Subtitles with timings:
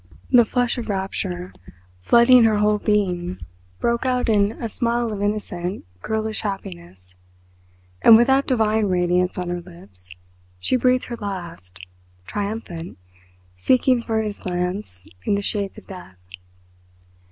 [0.31, 1.53] The flush of rapture
[1.99, 3.39] flooding her whole being
[3.79, 7.13] broke out in a smile of innocent, girlish happiness;
[8.01, 10.09] and with that divine radiance on her lips
[10.57, 11.85] she breathed her last
[12.25, 12.97] triumphant,
[13.55, 16.17] seeking for his glance in the shades of death.